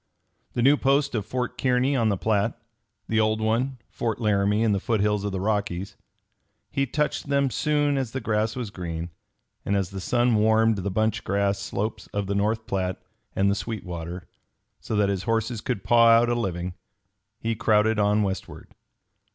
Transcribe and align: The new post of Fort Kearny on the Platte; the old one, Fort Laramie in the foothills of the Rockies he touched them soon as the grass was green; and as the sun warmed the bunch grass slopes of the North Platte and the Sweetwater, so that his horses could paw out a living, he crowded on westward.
The 0.53 0.63
new 0.63 0.77
post 0.77 1.13
of 1.13 1.27
Fort 1.27 1.59
Kearny 1.59 1.95
on 1.95 2.09
the 2.09 2.17
Platte; 2.17 2.59
the 3.07 3.19
old 3.19 3.39
one, 3.39 3.77
Fort 3.91 4.19
Laramie 4.19 4.63
in 4.63 4.71
the 4.71 4.79
foothills 4.79 5.23
of 5.23 5.31
the 5.31 5.39
Rockies 5.39 5.95
he 6.71 6.87
touched 6.87 7.27
them 7.29 7.51
soon 7.51 7.99
as 7.99 8.09
the 8.09 8.19
grass 8.19 8.55
was 8.55 8.71
green; 8.71 9.11
and 9.63 9.75
as 9.75 9.91
the 9.91 10.01
sun 10.01 10.33
warmed 10.33 10.77
the 10.79 10.89
bunch 10.89 11.23
grass 11.23 11.59
slopes 11.59 12.07
of 12.13 12.25
the 12.25 12.33
North 12.33 12.65
Platte 12.65 12.99
and 13.35 13.51
the 13.51 13.53
Sweetwater, 13.53 14.27
so 14.79 14.95
that 14.95 15.09
his 15.09 15.21
horses 15.25 15.61
could 15.61 15.83
paw 15.83 16.07
out 16.07 16.29
a 16.29 16.33
living, 16.33 16.73
he 17.39 17.53
crowded 17.53 17.99
on 17.99 18.23
westward. 18.23 18.73